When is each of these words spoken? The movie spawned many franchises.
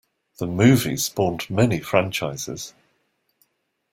The 0.39 0.47
movie 0.47 0.97
spawned 0.97 1.47
many 1.51 1.79
franchises. 1.79 2.73